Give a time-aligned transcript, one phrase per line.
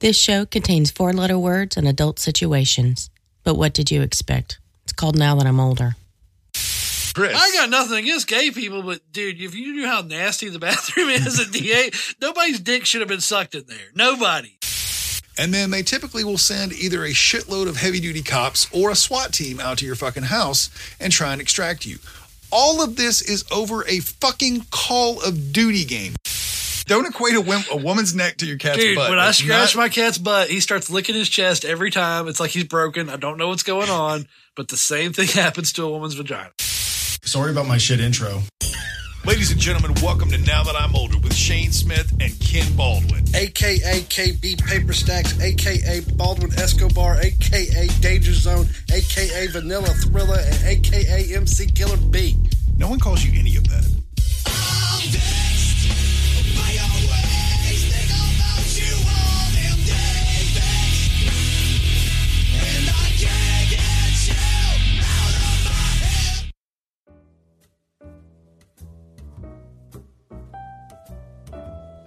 [0.00, 3.10] This show contains four letter words and adult situations.
[3.42, 4.60] But what did you expect?
[4.84, 5.96] It's called Now That I'm Older.
[7.14, 7.34] Chris.
[7.36, 11.08] I got nothing against gay people, but dude, if you knew how nasty the bathroom
[11.08, 13.88] is at D8, nobody's dick should have been sucked in there.
[13.92, 14.56] Nobody.
[15.36, 18.94] And then they typically will send either a shitload of heavy duty cops or a
[18.96, 20.70] SWAT team out to your fucking house
[21.00, 21.98] and try and extract you.
[22.52, 26.14] All of this is over a fucking Call of Duty game.
[26.88, 29.10] Don't equate a, wim- a woman's neck to your cat's Dude, butt.
[29.10, 32.28] when I scratch not- my cat's butt, he starts licking his chest every time.
[32.28, 33.10] It's like he's broken.
[33.10, 34.26] I don't know what's going on,
[34.56, 36.50] but the same thing happens to a woman's vagina.
[36.58, 38.40] Sorry about my shit intro.
[39.26, 43.24] Ladies and gentlemen, welcome to Now That I'm Older with Shane Smith and Ken Baldwin.
[43.34, 51.34] aka KB Paper Stacks, aka Baldwin Escobar, aka Danger Zone, aka Vanilla Thriller, and aka
[51.34, 52.34] MC Killer B.
[52.78, 53.84] No one calls you any of that.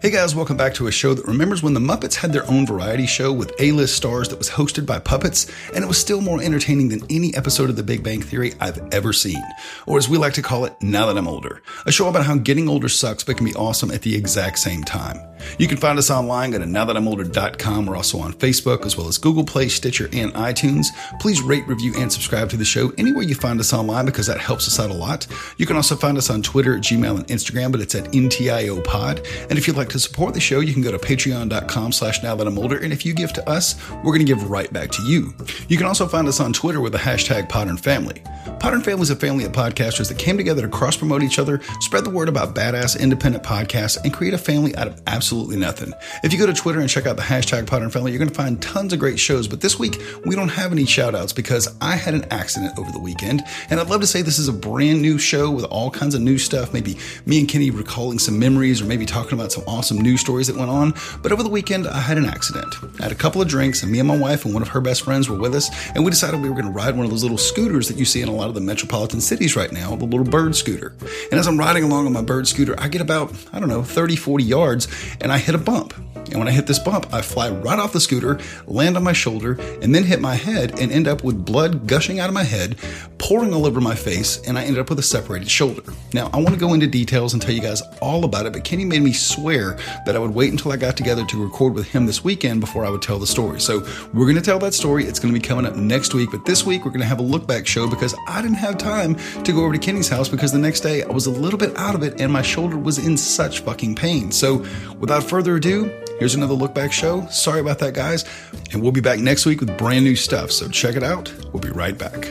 [0.01, 2.65] Hey guys, welcome back to a show that remembers when the Muppets had their own
[2.65, 6.41] variety show with A-list stars that was hosted by puppets, and it was still more
[6.41, 9.43] entertaining than any episode of The Big Bang Theory I've ever seen.
[9.85, 11.61] Or as we like to call it, Now That I'm Older.
[11.85, 14.83] A show about how getting older sucks but can be awesome at the exact same
[14.83, 15.19] time.
[15.57, 17.85] You can find us online, to nowthatimolder.com.
[17.85, 20.87] We're also on Facebook as well as Google Play, Stitcher, and iTunes.
[21.19, 24.39] Please rate, review, and subscribe to the show anywhere you find us online because that
[24.39, 25.27] helps us out a lot.
[25.57, 29.25] You can also find us on Twitter, Gmail, and Instagram, but it's at NTIO Pod.
[29.49, 32.31] And if you'd like to support the show, you can go to patreon.com slash now.
[32.41, 35.33] And if you give to us, we're going to give right back to you.
[35.67, 38.21] You can also find us on Twitter with the hashtag Podern Family.
[38.59, 41.61] Podern Family is a family of podcasters that came together to cross promote each other,
[41.79, 45.93] spread the word about badass independent podcasts, and create a family out of absolutely nothing.
[46.23, 48.35] If you go to Twitter and check out the hashtag Podern Family, you're going to
[48.35, 49.47] find tons of great shows.
[49.47, 52.91] But this week, we don't have any shout outs because I had an accident over
[52.91, 53.41] the weekend.
[53.69, 56.21] And I'd love to say this is a brand new show with all kinds of
[56.21, 56.73] new stuff.
[56.73, 60.47] Maybe me and Kenny recalling some memories or maybe talking about some awesome news stories
[60.47, 60.93] that went on.
[61.21, 62.75] But over the weekend, I had an accident.
[62.99, 64.81] I had a couple of drinks, and me and my wife and one of her
[64.81, 65.69] best friends were with us.
[65.95, 68.03] And we decided we were going to ride one of those little scooters that you
[68.03, 70.93] see in a lot of the metropolitan cities right now, the little bird scooter.
[71.31, 73.81] And as I'm riding along on my bird scooter, I get about, I don't know,
[73.81, 74.89] 30, 40 yards,
[75.21, 75.93] and I hit a bump.
[76.31, 79.13] And when I hit this bump, I fly right off the scooter, land on my
[79.13, 82.43] shoulder, and then hit my head and end up with blood gushing out of my
[82.43, 82.77] head,
[83.17, 85.83] pouring all over my face, and I ended up with a separated shoulder.
[86.13, 88.63] Now, I want to go into details and tell you guys all about it, but
[88.63, 91.87] Kenny made me swear that I would wait until I got together to record with
[91.87, 93.59] him this weekend before I would tell the story.
[93.59, 95.05] So we're going to tell that story.
[95.05, 97.19] It's going to be coming up next week, but this week we're going to have
[97.19, 100.29] a look back show because I didn't have time to go over to Kenny's house
[100.29, 102.77] because the next day I was a little bit out of it and my shoulder
[102.77, 104.31] was in such fucking pain.
[104.31, 104.65] So
[104.99, 107.25] without further ado, Here's another look back show.
[107.31, 108.25] Sorry about that, guys.
[108.71, 110.51] And we'll be back next week with brand new stuff.
[110.51, 111.33] So check it out.
[111.51, 112.27] We'll be right back.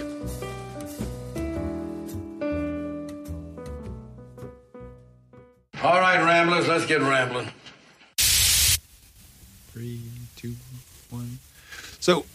[5.83, 7.49] All right, Ramblers, let's get rambling.
[9.73, 10.03] Three,
[10.37, 10.55] two,
[11.09, 11.41] one.
[11.99, 12.27] So,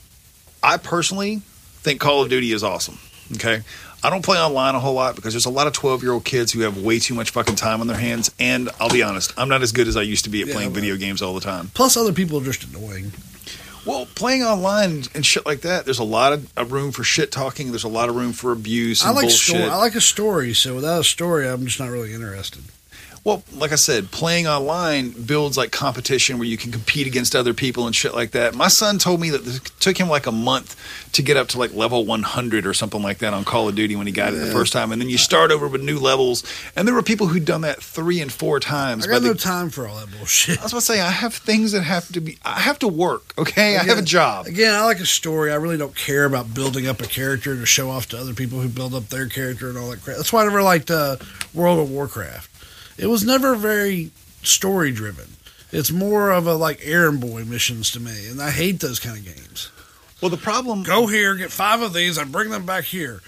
[0.61, 2.99] I personally think Call of Duty is awesome.
[3.35, 3.61] Okay.
[4.05, 6.23] I don't play online a whole lot because there's a lot of 12 year old
[6.23, 8.29] kids who have way too much fucking time on their hands.
[8.39, 10.69] And I'll be honest, I'm not as good as I used to be at playing
[10.69, 11.71] well- video games all the time.
[11.73, 13.13] Plus, other people are just annoying.
[13.83, 17.31] Well, playing online and shit like that, there's a lot of a room for shit
[17.31, 17.71] talking.
[17.71, 19.55] There's a lot of room for abuse and I like bullshit.
[19.55, 19.63] story.
[19.63, 20.53] I like a story.
[20.53, 22.61] So without a story, I'm just not really interested.
[23.25, 27.55] Well, like I said, playing online builds like competition where you can compete against other
[27.55, 28.53] people and shit like that.
[28.53, 30.75] My son told me that it took him like a month
[31.13, 33.95] to get up to like level 100 or something like that on Call of Duty
[33.95, 34.91] when he got it the first time.
[34.91, 36.43] And then you start over with new levels.
[36.75, 39.07] And there were people who'd done that three and four times.
[39.07, 40.59] I got the- no time for all that bullshit.
[40.59, 42.87] I was about to say, I have things that have to be, I have to
[42.87, 43.75] work, okay?
[43.77, 44.45] I have a job.
[44.45, 45.51] Again, I like a story.
[45.51, 48.59] I really don't care about building up a character to show off to other people
[48.59, 50.17] who build up their character and all that crap.
[50.17, 51.15] That's why I never liked uh,
[51.55, 52.51] World of Warcraft.
[52.97, 54.11] It was never very
[54.43, 55.25] story driven.
[55.71, 59.17] It's more of a like errand boy missions to me, and I hate those kind
[59.17, 59.69] of games.
[60.21, 60.83] Well, the problem.
[60.83, 63.21] Go here, get five of these, and bring them back here.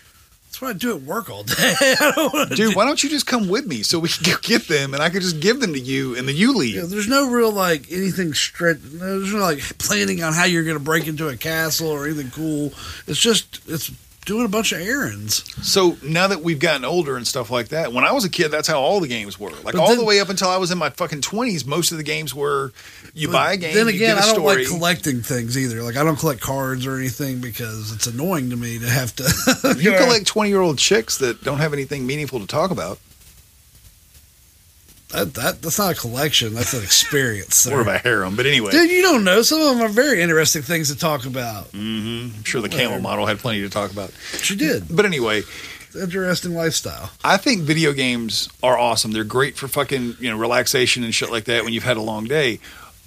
[0.46, 1.54] That's what I do at work all day.
[1.82, 4.34] I don't wanna Dude, do- why don't you just come with me so we can
[4.42, 6.76] get them and I could just give them to you and then you leave?
[6.76, 8.78] Yeah, there's no real like anything straight.
[8.82, 12.32] There's no like planning on how you're going to break into a castle or anything
[12.32, 12.72] cool.
[13.06, 13.92] It's just it's
[14.28, 15.44] doing a bunch of errands.
[15.68, 18.50] So now that we've gotten older and stuff like that, when I was a kid,
[18.50, 19.50] that's how all the games were.
[19.50, 21.92] Like But all then- the way up until I was in my fucking twenties, most
[21.92, 22.72] of the games were
[23.16, 24.58] you buy a game, Then you again, get a I don't story.
[24.58, 25.82] like collecting things either.
[25.82, 29.76] Like I don't collect cards or anything because it's annoying to me to have to.
[29.80, 33.00] you collect twenty year old chicks that don't have anything meaningful to talk about.
[35.10, 36.54] That, that that's not a collection.
[36.54, 37.56] That's an experience.
[37.56, 37.72] sir.
[37.72, 38.36] More of a harem.
[38.36, 39.42] But anyway, Dude, you don't know.
[39.42, 41.72] Some of them are very interesting things to talk about.
[41.72, 42.38] Mm-hmm.
[42.38, 44.12] I'm sure the camel model had plenty to talk about.
[44.42, 44.84] She did.
[44.94, 45.44] But anyway,
[45.96, 47.12] Interesting lifestyle.
[47.24, 49.12] I think video games are awesome.
[49.12, 52.02] They're great for fucking, you know, relaxation and shit like that when you've had a
[52.02, 52.60] long day.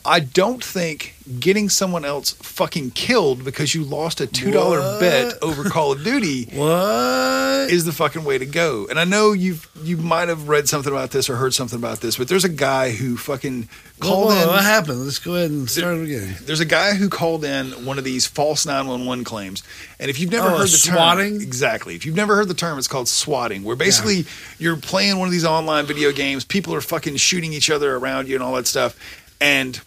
[0.04, 5.68] I don't think getting someone else fucking killed because you lost a $2 bet over
[5.68, 7.70] Call of Duty What?
[7.70, 8.86] is the fucking way to go.
[8.88, 12.00] And I know you've you might have read something about this or heard something about
[12.00, 13.68] this, but there's a guy who fucking
[14.00, 15.04] called in What happened?
[15.04, 16.36] Let's go ahead and start it again.
[16.46, 19.62] there's a guy who called in one of these false 911 claims.
[19.98, 21.34] And if you've never Oh, heard the swatting?
[21.34, 21.94] term, exactly.
[21.94, 24.24] If you've never heard the term, it's called swatting, where basically
[24.58, 28.28] you're playing one of these online video games, people are fucking shooting each other around
[28.28, 28.96] you and all that stuff.
[29.42, 29.80] And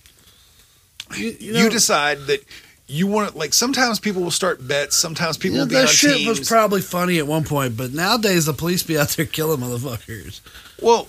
[1.16, 2.44] You, you, know, decide that
[2.88, 6.18] you want to, like, sometimes people will start bets, sometimes people you be that shit
[6.18, 6.40] teams.
[6.40, 10.42] was probably funny at one point, but nowadays the police be out there killing motherfuckers.
[10.82, 11.08] Well,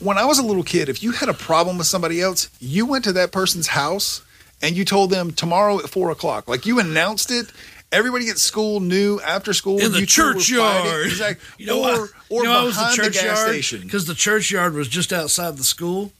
[0.00, 2.86] when I was a little kid, if you had a problem with somebody else, you
[2.86, 4.22] went to that person's house
[4.62, 6.48] and you told them tomorrow at four o'clock.
[6.48, 7.52] Like you announced it.
[7.92, 11.06] Everybody at school knew after school In the you churchyard.
[11.06, 11.44] Exactly.
[11.58, 13.82] You know or or you know, behind the the, gas station.
[13.82, 16.12] because the churchyard was just outside the school.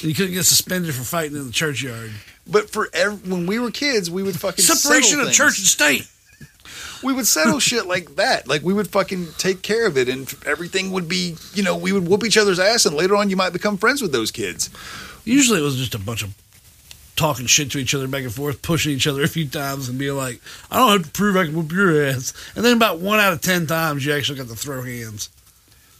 [0.00, 2.12] You couldn't get suspended for fighting in the churchyard.
[2.48, 5.36] But for ev- when we were kids, we would fucking Separation of things.
[5.36, 6.06] church and state.
[7.02, 8.48] We would settle shit like that.
[8.48, 11.92] Like we would fucking take care of it, and everything would be, you know, we
[11.92, 14.68] would whoop each other's ass, and later on, you might become friends with those kids.
[15.24, 16.34] Usually it was just a bunch of
[17.14, 19.98] talking shit to each other back and forth, pushing each other a few times, and
[19.98, 20.40] being like,
[20.70, 23.32] "I don't have to prove I can whoop your ass." And then about one out
[23.32, 25.28] of ten times, you actually got to throw hands.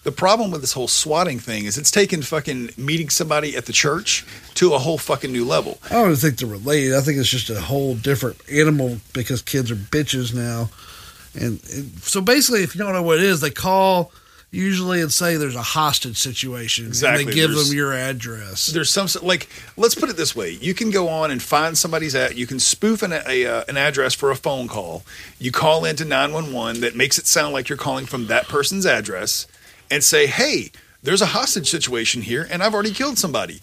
[0.08, 3.74] The problem with this whole swatting thing is it's taken fucking meeting somebody at the
[3.74, 4.24] church
[4.54, 5.76] to a whole fucking new level.
[5.84, 6.94] I don't even think they're related.
[6.94, 10.70] I think it's just a whole different animal because kids are bitches now.
[11.34, 14.10] And, and so basically, if you don't know what it is, they call
[14.50, 16.86] usually and say there's a hostage situation.
[16.86, 17.24] Exactly.
[17.24, 18.68] And they give There's- them your address.
[18.68, 22.14] There's some like let's put it this way: you can go on and find somebody's
[22.14, 25.02] at you can spoof an a, uh, an address for a phone call.
[25.38, 28.48] You call into nine one one that makes it sound like you're calling from that
[28.48, 29.46] person's address,
[29.90, 30.70] and say, "Hey,
[31.02, 33.60] there's a hostage situation here, and I've already killed somebody.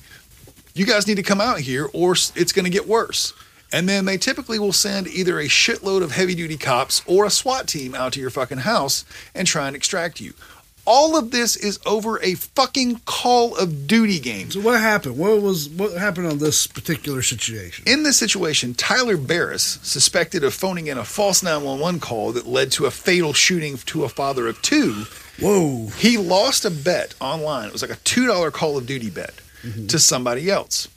[0.74, 3.34] You guys need to come out here, or it's going to get worse."
[3.72, 7.30] And then they typically will send either a shitload of heavy duty cops or a
[7.30, 10.34] SWAT team out to your fucking house and try and extract you.
[10.86, 14.52] All of this is over a fucking Call of Duty game.
[14.52, 15.18] so what happened?
[15.18, 17.84] What was what happened on this particular situation?
[17.88, 22.72] In this situation, Tyler Barriss, suspected of phoning in a false 911 call that led
[22.74, 25.06] to a fatal shooting to a father of two,
[25.40, 25.88] Whoa!
[25.98, 27.68] he lost a bet online.
[27.68, 29.34] It was like a $2 Call of Duty bet
[29.88, 30.88] to somebody else.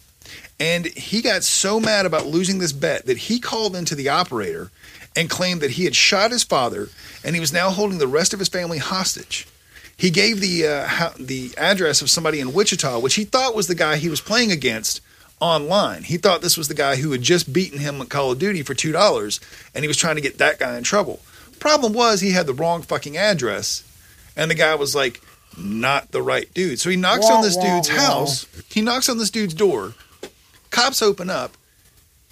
[0.60, 4.70] And he got so mad about losing this bet that he called into the operator
[5.16, 6.88] and claimed that he had shot his father
[7.24, 9.46] and he was now holding the rest of his family hostage.
[9.96, 13.74] He gave the uh, the address of somebody in Wichita, which he thought was the
[13.74, 15.00] guy he was playing against
[15.40, 16.04] online.
[16.04, 18.62] He thought this was the guy who had just beaten him at Call of Duty
[18.62, 19.40] for two dollars,
[19.74, 21.20] and he was trying to get that guy in trouble.
[21.58, 23.82] Problem was he had the wrong fucking address,
[24.38, 25.20] and the guy was like,
[25.58, 26.78] not the right dude.
[26.80, 27.96] So he knocks Wah, on this wah, dude's wah.
[27.96, 28.46] house.
[28.70, 29.94] He knocks on this dude's door.
[30.70, 31.56] Cops open up.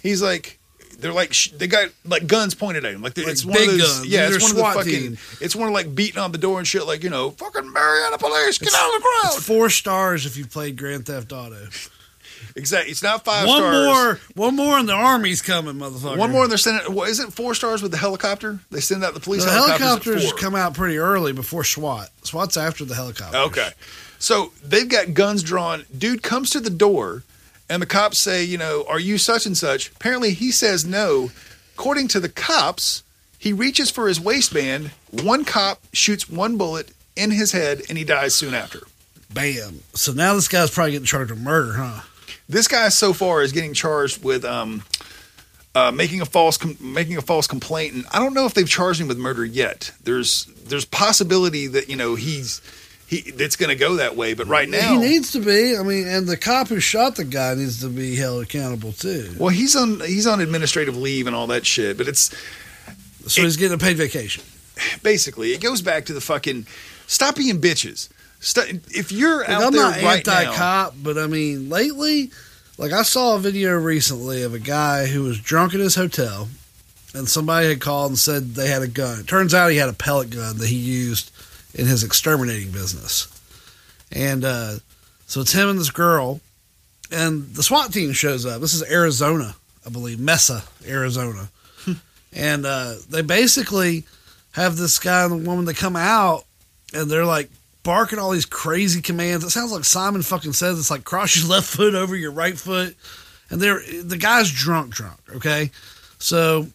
[0.01, 0.57] He's like,
[0.99, 3.01] they're like, sh- they got like guns pointed at him.
[3.01, 3.97] Like, Like it's one big of those.
[3.99, 4.07] guns.
[4.07, 4.91] Yeah, They're it's one of the fucking.
[4.93, 5.17] team.
[5.41, 6.85] It's one of like beating on the door and shit.
[6.87, 9.43] Like you know, fucking Mariana police, get out of the It's crowd.
[9.43, 11.67] four stars if you played Grand Theft Auto.
[12.55, 12.91] Exactly.
[12.91, 13.85] It's not five one stars.
[13.85, 16.17] more, one more, and the army's coming, motherfucker.
[16.17, 16.93] One more, and they're sending.
[16.93, 17.31] What is it?
[17.33, 18.59] Four stars with the helicopter.
[18.71, 19.83] They send out the police The helicopters.
[20.05, 22.09] helicopters come out pretty early before SWAT.
[22.23, 23.37] SWAT's after the helicopter.
[23.37, 23.69] Okay.
[24.19, 25.85] So they've got guns drawn.
[25.95, 27.23] Dude comes to the door,
[27.69, 29.89] and the cops say, you know, are you such and such?
[29.91, 31.29] Apparently, he says no.
[31.75, 33.03] According to the cops,
[33.37, 34.91] he reaches for his waistband.
[35.11, 38.79] One cop shoots one bullet in his head, and he dies soon after.
[39.31, 39.81] Bam.
[39.93, 42.01] So now this guy's probably getting charged with murder, huh?
[42.49, 44.83] This guy so far is getting charged with um,
[45.75, 48.67] uh, making a false com- making a false complaint, and I don't know if they've
[48.69, 49.91] charged him with murder yet.
[50.03, 52.61] There's there's possibility that you know he's
[53.05, 55.77] he it's going to go that way, but right now He needs to be.
[55.77, 59.33] I mean, and the cop who shot the guy needs to be held accountable too.
[59.37, 62.33] Well, he's on he's on administrative leave and all that shit, but it's
[63.27, 64.43] So he's getting a paid vacation.
[65.03, 66.65] basically it goes back to the fucking
[67.07, 68.09] stop being bitches.
[68.39, 72.31] Stop, if you're Like, out I'm there not right now, anti-cop, but I mean, lately,
[72.77, 76.47] like I saw a video recently of a guy who was drunk at his hotel,
[77.15, 79.19] and somebody had called and said they had a gun.
[79.19, 81.31] It turns out he had a pellet gun that he used
[81.73, 83.27] in his exterminating business,
[84.11, 84.75] and uh,
[85.25, 86.39] so it's him and this girl,
[87.11, 88.61] and the SWAT team shows up.
[88.61, 91.49] This is Arizona, I believe, Mesa, Arizona,
[92.33, 94.05] and uh, they basically
[94.51, 96.45] have this guy and the woman that come out,
[96.93, 97.49] and they're like
[97.87, 99.45] barking all these crazy commands.
[99.45, 102.57] It sounds like Simon fucking says it's like cross your left foot over your right
[102.57, 102.97] foot,
[103.49, 105.17] and they're the guy's drunk, drunk.
[105.37, 105.71] Okay,
[106.19, 106.67] so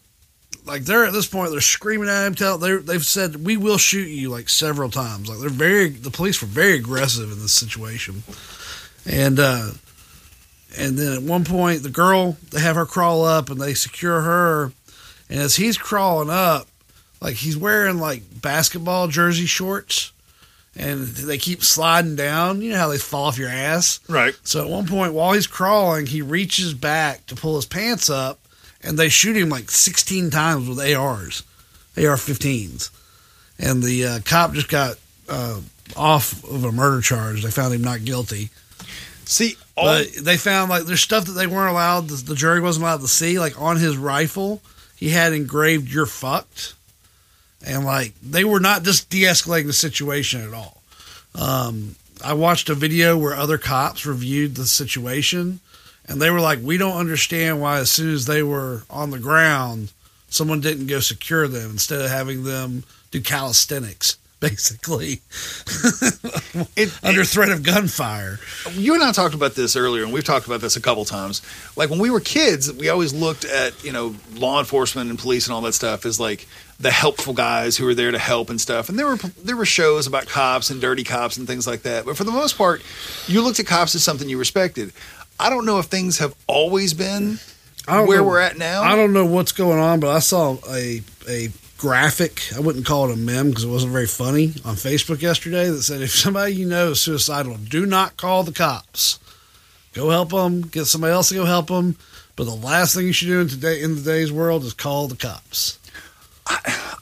[0.65, 2.33] like they're at this point they're screaming at him.
[2.33, 5.29] Tell they they've said we will shoot you like several times.
[5.29, 8.23] Like they're very the police were very aggressive in this situation,
[9.05, 9.69] and uh,
[10.75, 14.21] and then at one point the girl they have her crawl up and they secure
[14.21, 14.71] her,
[15.29, 16.67] and as he's crawling up,
[17.21, 20.11] like he's wearing like basketball jersey shorts.
[20.75, 22.61] And they keep sliding down.
[22.61, 23.99] You know how they fall off your ass?
[24.09, 24.35] Right.
[24.43, 28.39] So at one point, while he's crawling, he reaches back to pull his pants up,
[28.81, 31.43] and they shoot him like 16 times with ARs,
[31.95, 32.89] AR-15s,
[33.59, 34.97] and the uh, cop just got
[35.29, 35.59] uh,
[35.95, 37.43] off of a murder charge.
[37.43, 38.49] They found him not guilty,
[39.25, 42.07] See, all, but they found like there's stuff that they weren't allowed.
[42.09, 43.39] The, the jury wasn't allowed to see.
[43.39, 44.61] Like on his rifle,
[44.95, 46.73] he had engraved "You're fucked,"
[47.65, 50.81] and like they were not just de-escalating the situation at all.
[51.35, 55.59] Um, I watched a video where other cops reviewed the situation,
[56.05, 59.19] and they were like, "We don't understand why, as soon as they were on the
[59.19, 59.91] ground,
[60.29, 65.21] someone didn't go secure them instead of having them do calisthenics." Basically,
[66.75, 68.41] it, under threat of gunfire.
[68.73, 71.41] you and I talked about this earlier, and we've talked about this a couple times.
[71.77, 75.47] Like when we were kids, we always looked at you know law enforcement and police
[75.47, 76.45] and all that stuff as like
[76.79, 78.89] the helpful guys who were there to help and stuff.
[78.89, 82.05] And there were there were shows about cops and dirty cops and things like that.
[82.05, 82.81] But for the most part,
[83.27, 84.91] you looked at cops as something you respected.
[85.39, 87.39] I don't know if things have always been
[87.87, 88.83] where know- we're at now.
[88.83, 92.41] I don't know what's going on, but I saw a a graphic.
[92.55, 95.81] I wouldn't call it a meme because it wasn't very funny on Facebook yesterday that
[95.83, 99.19] said if somebody you know is suicidal, do not call the cops.
[99.93, 100.61] Go help them.
[100.61, 101.97] Get somebody else to go help them.
[102.35, 105.15] But the last thing you should do in today in today's world is call the
[105.15, 105.77] cops.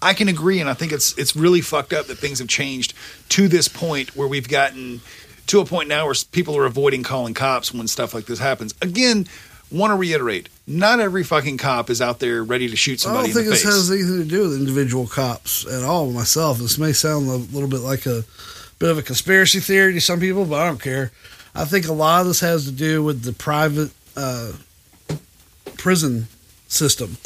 [0.02, 2.94] I can agree, and I think it's it's really fucked up that things have changed
[3.30, 5.02] to this point where we've gotten
[5.48, 8.74] to a point now where people are avoiding calling cops when stuff like this happens.
[8.82, 9.28] Again,
[9.72, 13.30] want to reiterate: not every fucking cop is out there ready to shoot somebody.
[13.30, 13.74] I don't think this face.
[13.74, 16.12] has anything to do with individual cops at all.
[16.12, 18.24] Myself, this may sound a little bit like a
[18.80, 21.12] bit of a conspiracy theory to some people, but I don't care.
[21.54, 24.54] I think a lot of this has to do with the private uh,
[25.78, 26.28] prison
[26.68, 27.18] system,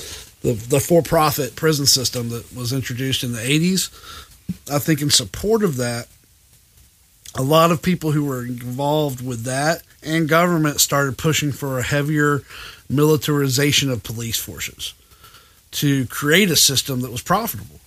[0.45, 3.89] the the for profit prison system that was introduced in the eighties.
[4.71, 6.07] I think in support of that,
[7.33, 11.83] a lot of people who were involved with that and government started pushing for a
[11.83, 12.43] heavier
[12.87, 14.93] militarization of police forces
[15.71, 17.79] to create a system that was profitable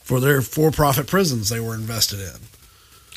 [0.00, 2.36] for their for-profit prisons they were invested in.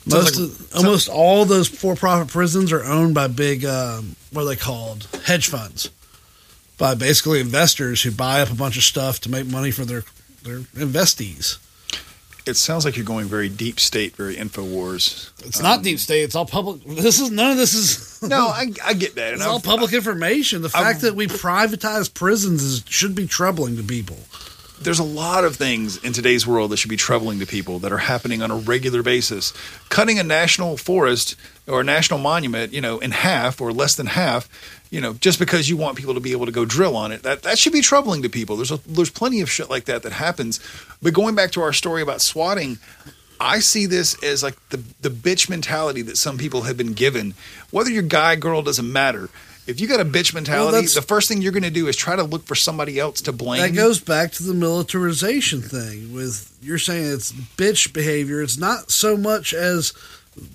[0.08, 4.46] Most Sounds of, almost all those for-profit prisons are owned by big um, what are
[4.46, 5.92] they called hedge funds
[6.80, 10.04] by basically investors who buy up a bunch of stuff to make money for their
[10.44, 11.60] their investees.
[12.48, 15.30] It sounds like you're going very deep state, very Infowars.
[15.46, 16.24] It's not um, deep state.
[16.24, 16.84] It's all public.
[16.84, 19.34] This is none of this is No, I, I get that.
[19.34, 20.64] It's And all I've- public information.
[20.64, 24.18] The fact that we privatize prisons is should be troubling to people.
[24.82, 27.92] there's a lot of things in today's world that should be troubling to people that
[27.92, 29.54] are happening on a regular basis.
[29.90, 31.36] Cutting a national forest
[31.70, 34.50] or a national monument, you know, in half or less than half,
[34.90, 37.24] you know, just because you want people to be able to go drill on it,
[37.24, 38.56] that that should be troubling to people.
[38.58, 40.60] There's a, there's plenty of shit like that that happens.
[41.02, 42.80] But going back to our story about swatting,
[43.40, 47.36] I see this as like the the bitch mentality that some people have been given.
[47.72, 49.30] Whether you're guy girl doesn't matter.
[49.68, 51.96] If you got a bitch mentality, that's- the first thing you're going to do is
[51.96, 53.62] try to look for somebody else to blame.
[53.62, 56.12] That goes back to the militarization thing.
[56.12, 58.42] With you're saying it's bitch behavior.
[58.42, 59.94] It's not so much as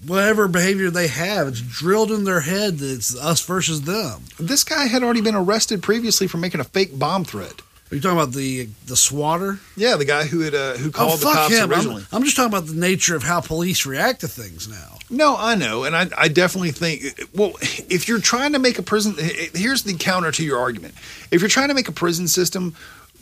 [0.06, 1.48] whatever behavior they have.
[1.48, 4.22] It's drilled in their head that it's us versus them.
[4.38, 7.62] This guy had already been arrested previously for making a fake bomb threat.
[7.90, 9.60] Are you talking about the the swatter?
[9.76, 11.70] Yeah, the guy who had uh, who Oh called the cops him!
[11.70, 12.02] originally.
[12.10, 14.98] I'm, I'm just talking about the nature of how police react to things now.
[15.10, 17.28] No, I know, and I, I definitely think.
[17.34, 19.14] Well, if you're trying to make a prison,
[19.54, 20.94] here's the counter to your argument.
[21.30, 22.74] If you're trying to make a prison system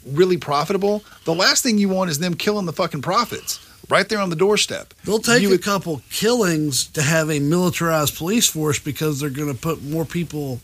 [0.07, 3.61] really profitable, the last thing you want is them killing the fucking profits
[3.93, 4.95] right there on the doorstep.
[5.05, 9.31] They'll take You a would- couple killings to have a militarized police force because they're
[9.31, 10.61] going to put more people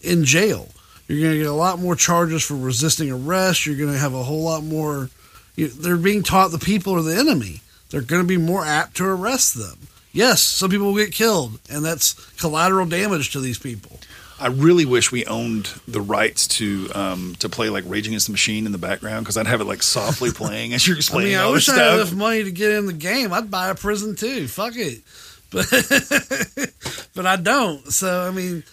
[0.00, 0.68] in jail.
[1.08, 3.66] You're going to get a lot more charges for resisting arrest.
[3.66, 5.10] You're going to have a whole lot more.
[5.56, 7.60] You, they're being taught the people are the enemy.
[7.90, 9.78] They're going to be more apt to arrest them.
[10.12, 13.98] Yes, some people will get killed, and that's collateral damage to these people.
[14.42, 18.32] I really wish we owned the rights to um, to play like Rage Against the
[18.32, 21.32] Machine in the background because I'd have it like softly playing as you're I explaining
[21.32, 23.32] mean, I wish I had enough money to get in the game.
[23.32, 24.48] I'd buy a prison too.
[24.48, 25.02] Fuck it,
[25.50, 25.66] but
[27.14, 27.86] but I don't.
[27.92, 28.64] So I mean,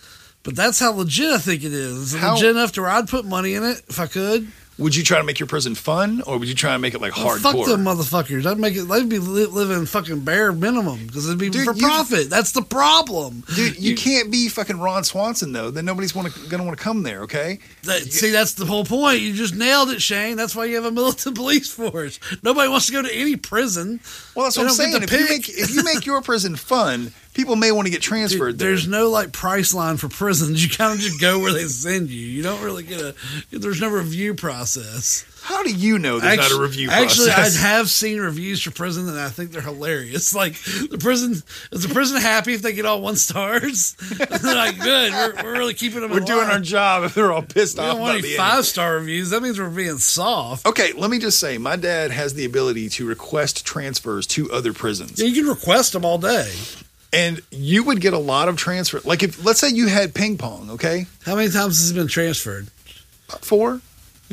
[0.43, 2.13] but that's how legit I think it is.
[2.13, 4.47] It's How- legit enough to where I'd put money in it if I could.
[4.79, 7.01] Would you try to make your prison fun, or would you try to make it
[7.01, 7.67] like Well, fuck hardcore?
[7.67, 8.45] them motherfuckers.
[8.45, 8.83] I'd make it.
[8.83, 12.29] They'd be li- living fucking bare minimum because it'd be Dude, for you- profit.
[12.29, 13.43] That's the problem.
[13.55, 15.69] Dude, you, can't be fucking Ron Swanson though.
[15.69, 17.21] Then nobody's wanna, gonna want to come there.
[17.23, 17.59] Okay.
[17.83, 19.21] That, see, that's the whole point.
[19.21, 20.37] You just nailed it, Shane.
[20.37, 22.19] That's why you have a militant police force.
[22.41, 23.99] Nobody wants to go to any prison.
[24.35, 25.03] Well, that's They what I'm saying.
[25.03, 28.51] If you make if you make your prison fun, people may want to get transferred
[28.51, 28.67] Dude, there.
[28.69, 30.59] there's no like Priceline for prisons.
[30.69, 32.19] You kind of just go where they send you.
[32.19, 33.15] You don't really get a.
[33.49, 35.25] There's no review process.
[35.41, 39.07] How do you know there's not a review Actually, I have seen reviews for prison,
[39.07, 40.33] and I think they're hilarious.
[40.39, 41.31] Like the prison
[41.71, 43.93] is the prison happy if they get all one stars?
[43.93, 45.11] they're like, good.
[45.11, 46.11] We're, we're really keeping them.
[46.11, 47.85] We're doing our job if they're all pissed off.
[47.85, 49.29] We off don't want any five star reviews.
[49.29, 50.65] That means we're being soft.
[50.65, 54.73] Okay, let me just say, my dad has the ability to request transfers to other
[54.73, 56.51] prisons, Yeah, you can request them all day.
[57.13, 58.99] And you would get a lot of transfer.
[59.03, 60.69] Like if, let's say, you had ping pong.
[60.71, 62.67] Okay, How many times has it been transferred?
[63.41, 63.81] four,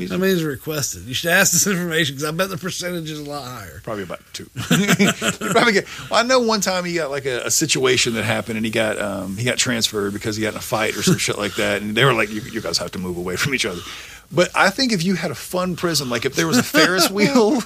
[0.09, 1.03] How many is requested?
[1.05, 3.81] You should ask this information because I bet the percentage is a lot higher.
[3.85, 4.49] probably about two.
[4.71, 5.87] You probably get.
[6.11, 8.73] Well, I know one time he got like a, a situation that happened, and he
[8.73, 11.55] got um, he got transferred because he got in a fight or some shit like
[11.57, 13.81] that, and they were like, you, "You guys have to move away from each other."
[14.33, 17.11] But I think if you had a fun prison, like if there was a Ferris
[17.17, 17.61] wheel,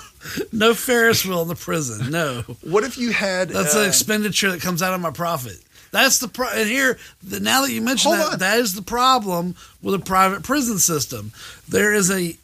[0.52, 2.10] No Ferris wheel in the prison.
[2.10, 2.42] No.
[2.62, 3.48] what if you had?
[3.48, 5.58] That's uh, an expenditure that comes out of my profit.
[5.90, 8.38] That's the pro- and here the, now that you mention that, on.
[8.38, 11.32] that is the problem with a private prison system.
[11.68, 12.36] There is a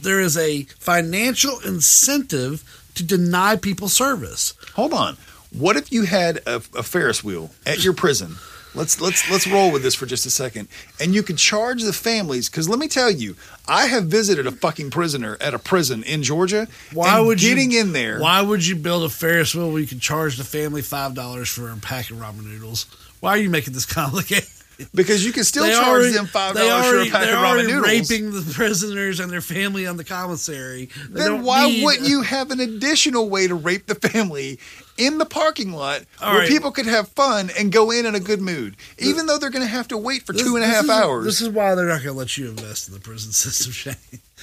[0.00, 2.62] there is a financial incentive
[2.94, 4.54] to deny people service.
[4.74, 5.16] Hold on.
[5.50, 8.36] What if you had a, a Ferris wheel at your prison?
[8.74, 11.92] Let's let's let's roll with this for just a second, and you could charge the
[11.92, 12.48] families.
[12.48, 13.36] Because let me tell you,
[13.68, 16.68] I have visited a fucking prisoner at a prison in Georgia.
[16.94, 18.18] Why would getting you, in there?
[18.18, 21.50] Why would you build a Ferris wheel where you can charge the family five dollars
[21.50, 22.86] for a pack of ramen noodles?
[23.20, 24.48] Why are you making this complicated?
[24.94, 27.86] Because you can still charge already- them five dollars for a pack of ramen noodles.
[28.10, 30.88] raping the prisoners and their family on the commissary.
[31.10, 34.58] They then why wouldn't you have an additional way to rape the family
[34.98, 36.48] in the parking lot All where right.
[36.48, 39.64] people could have fun and go in in a good mood, even though they're going
[39.64, 41.24] to have to wait for This- two and a half is- hours?
[41.24, 43.94] This is why they're not going to let you invest in the prison system, Shane.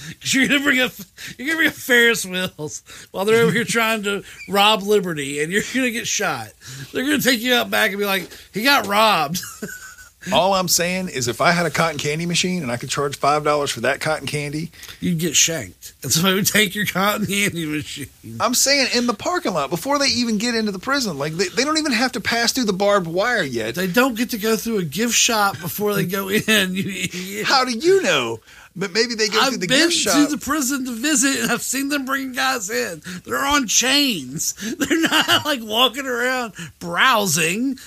[0.08, 0.92] Because you're going to bring up
[1.38, 5.42] you're going to bring up Ferris wheels while they're over here trying to rob Liberty,
[5.42, 6.48] and you're going to get shot.
[6.92, 9.40] They're going to take you out back and be like, "He got robbed."
[10.32, 13.16] All I'm saying is, if I had a cotton candy machine and I could charge
[13.16, 17.26] five dollars for that cotton candy, You'd get shanked, and somebody would take your cotton
[17.26, 18.08] candy machine.
[18.38, 21.48] I'm saying in the parking lot before they even get into the prison, like they,
[21.48, 23.74] they don't even have to pass through the barbed wire yet.
[23.74, 26.44] They don't get to go through a gift shop before they go in.
[27.44, 28.40] How do you know?
[28.76, 31.50] But maybe they go I've through the been gift to the prison to visit, and
[31.50, 33.02] I've seen them bringing guys in.
[33.24, 34.52] They're on chains.
[34.78, 37.78] They're not like walking around browsing.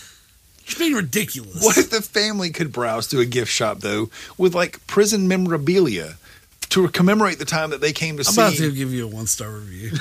[0.65, 1.63] It's being ridiculous.
[1.63, 6.15] What if the family could browse through a gift shop though with like prison memorabilia
[6.69, 8.41] to commemorate the time that they came to see?
[8.41, 9.91] I'm about to give you a one star review.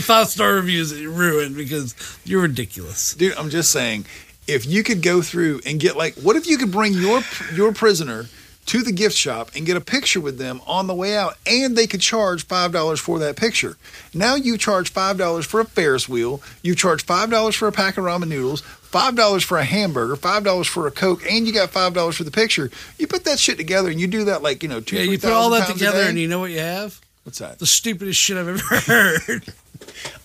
[0.00, 3.14] Five star reviews that ruined because you're ridiculous.
[3.14, 4.04] Dude, I'm just saying,
[4.46, 7.22] if you could go through and get like, what if you could bring your
[7.54, 8.26] your prisoner
[8.68, 11.74] to the gift shop and get a picture with them on the way out, and
[11.74, 13.78] they could charge five dollars for that picture.
[14.12, 17.72] Now you charge five dollars for a Ferris wheel, you charge five dollars for a
[17.72, 21.46] pack of ramen noodles, five dollars for a hamburger, five dollars for a coke, and
[21.46, 22.70] you got five dollars for the picture.
[22.98, 24.96] You put that shit together and you do that like you know two.
[24.96, 27.00] Yeah, you put all that together, and you know what you have?
[27.28, 27.58] what's that?
[27.58, 28.58] The stupidest shit I've ever
[29.20, 29.44] heard.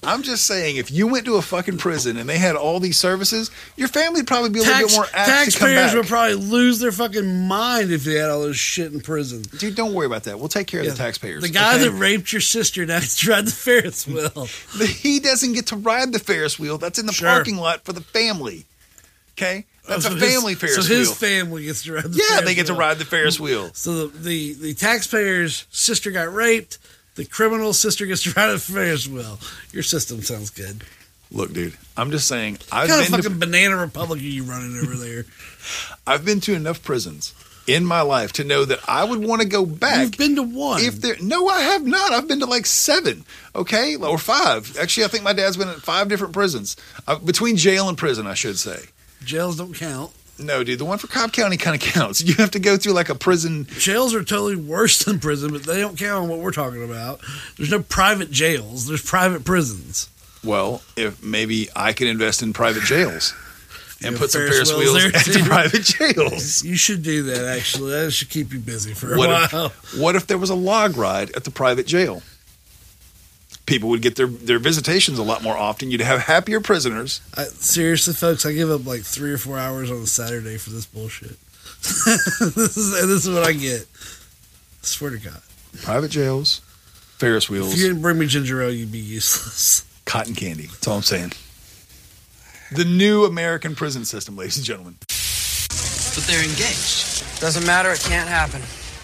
[0.03, 2.97] I'm just saying, if you went to a fucking prison and they had all these
[2.97, 6.35] services, your family would probably be a little Tax, bit more apt taxpayers would probably
[6.35, 9.43] lose their fucking mind if they had all this shit in prison.
[9.57, 10.39] Dude, don't worry about that.
[10.39, 11.41] We'll take care of the taxpayers.
[11.41, 11.85] The guy okay?
[11.85, 14.47] that raped your sister now gets to ride the Ferris wheel.
[15.03, 16.77] He doesn't get to ride the Ferris wheel.
[16.77, 17.29] That's in the Sure.
[17.29, 18.65] parking lot for the family.
[19.37, 20.83] Okay, that's Oh, a so his- family Ferris wheel.
[20.87, 21.15] So his wheel.
[21.15, 23.71] family gets to ride the yeah, Ferris they get to ride the Ferris wheel.
[23.73, 26.77] So the, the, the taxpayer's sister got raped.
[27.15, 29.39] The criminal sister gets to ride a Ferris wheel.
[29.71, 30.83] Your system sounds good.
[31.31, 32.59] Look, dude, I'm just saying.
[32.71, 35.25] I've kind of fucking to, banana republic are you running over there?
[36.07, 37.33] I've been to enough prisons
[37.65, 40.01] in my life to know that I would want to go back.
[40.01, 40.81] You've been to one.
[40.83, 42.11] if there, no, I have not.
[42.11, 44.77] I've been to like seven, okay, or five.
[44.77, 46.75] Actually, I think my dad's been at five different prisons
[47.07, 48.27] uh, between jail and prison.
[48.27, 48.79] I should say.
[49.23, 50.11] Jails don't count.
[50.39, 52.21] No, dude, the one for Cobb County kind of counts.
[52.25, 53.67] You have to go through like a prison.
[53.77, 57.21] Jails are totally worse than prison, but they don't count on what we're talking about.
[57.57, 58.87] There's no private jails.
[58.87, 60.09] There's private prisons.
[60.43, 63.33] Well, if maybe I could invest in private jails
[64.03, 65.43] and put some Ferris Ferris wheels wheels there, at the too?
[65.45, 66.63] private jails.
[66.65, 67.45] You should do that.
[67.57, 69.65] Actually, that should keep you busy for a What while.
[69.67, 72.21] if, what if there was a log ride at the private jail?
[73.73, 75.89] People would get their, their visitations a lot more often.
[75.89, 77.21] You'd have happier prisoners.
[77.35, 80.69] I, seriously, folks, I give up like three or four hours on a Saturday for
[80.69, 81.37] this bullshit.
[81.81, 83.81] this, is, this is what I get.
[83.81, 85.41] I swear to God.
[85.81, 86.59] Private jails,
[87.17, 87.73] Ferris wheels.
[87.73, 89.89] If you didn't bring me ginger ale, you'd be useless.
[90.05, 90.67] cotton candy.
[90.67, 91.31] That's all I'm saying.
[92.73, 94.97] The new American prison system, ladies and gentlemen.
[94.99, 97.39] But they're engaged.
[97.39, 98.61] Doesn't matter, it can't happen.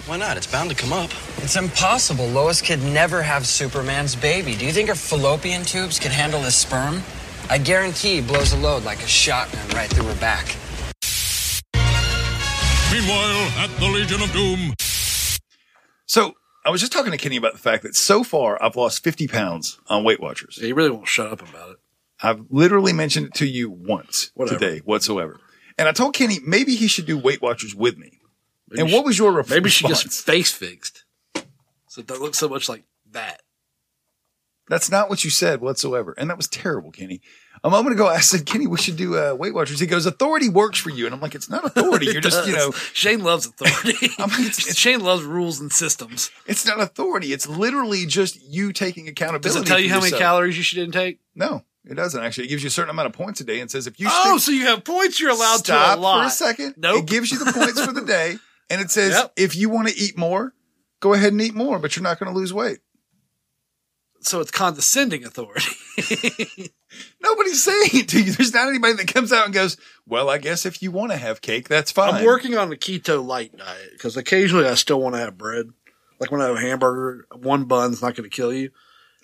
[0.09, 0.37] Why not?
[0.37, 1.11] It's bound to come up.
[1.37, 2.25] It's impossible.
[2.29, 4.55] Lois could never have Superman's baby.
[4.55, 7.03] Do you think her fallopian tubes could handle his sperm?
[7.47, 10.47] I guarantee he blows a load like a shotgun right through her back.
[12.91, 14.73] Meanwhile, at the Legion of Doom.
[16.07, 16.33] So
[16.65, 19.27] I was just talking to Kenny about the fact that so far I've lost 50
[19.27, 20.57] pounds on Weight Watchers.
[20.59, 21.77] Yeah, you really won't shut up about it.
[22.19, 24.57] I've literally mentioned it to you once Whatever.
[24.57, 25.39] today whatsoever.
[25.77, 28.18] And I told Kenny maybe he should do Weight Watchers with me.
[28.69, 29.49] Maybe and she- what was your response?
[29.55, 31.05] Maybe she gets face fixed.
[31.87, 33.41] So it don't look so much like that.
[34.67, 36.13] That's not what you said whatsoever.
[36.15, 37.21] And that was terrible, Kenny.
[37.63, 39.79] A moment ago, I said, Kenny, we should do uh, Weight Watchers.
[39.79, 41.07] He goes, authority works for you.
[41.07, 42.05] And I'm like, it's not authority.
[42.05, 44.09] You're just, you know, Shane loves authority.
[44.19, 46.29] I mean, it's- it's- Shane loves rules and systems.
[46.45, 47.33] it's not authority.
[47.33, 49.49] It's literally just you taking accountability.
[49.49, 51.19] Does it tell you how many calories you should intake?
[51.33, 52.45] No, it doesn't actually.
[52.45, 54.37] It gives you a certain amount of points a day and says if you Oh,
[54.37, 56.21] stick- so you have points you're allowed stop to a lot.
[56.21, 56.75] for a second.
[56.77, 56.99] Nope.
[56.99, 58.35] It gives you the points for the day,
[58.69, 59.33] and it says Yep.
[59.37, 60.53] if you want to eat more,
[60.99, 62.79] go ahead and eat more, but you're not going to lose weight.
[64.21, 65.65] So it's condescending authority.
[67.23, 68.31] Nobody's saying it to you.
[68.33, 71.17] There's not anybody that comes out and goes, "Well, I guess if you want to
[71.17, 74.99] have cake, that's fine." I'm working on the keto light diet because occasionally I still
[74.99, 75.67] want to have bread.
[76.19, 78.71] Like when I have a hamburger, one bun's not going to kill you.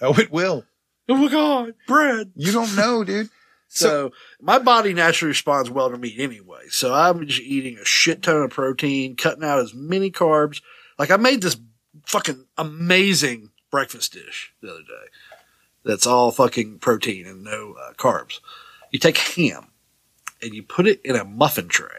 [0.01, 0.63] Oh, it will.
[1.09, 2.31] Oh my god, bread!
[2.35, 3.29] You don't know, dude.
[3.67, 6.61] So, my body naturally responds well to meat anyway.
[6.69, 10.61] So I'm just eating a shit ton of protein, cutting out as many carbs.
[10.97, 11.57] Like I made this
[12.05, 15.09] fucking amazing breakfast dish the other day.
[15.83, 18.39] That's all fucking protein and no uh, carbs.
[18.91, 19.67] You take ham
[20.41, 21.89] and you put it in a muffin tray.